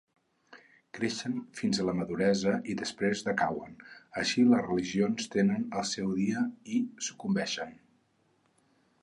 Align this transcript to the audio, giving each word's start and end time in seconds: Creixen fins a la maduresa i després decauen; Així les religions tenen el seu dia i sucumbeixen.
Creixen 0.99 1.35
fins 1.59 1.81
a 1.81 1.83
la 1.89 1.93
maduresa 1.99 2.53
i 2.73 2.75
després 2.79 3.21
decauen; 3.27 3.75
Així 4.23 4.47
les 4.55 4.65
religions 4.69 5.31
tenen 5.37 5.69
el 5.83 5.87
seu 5.95 6.17
dia 6.23 6.43
i 6.79 6.83
sucumbeixen. 7.11 7.79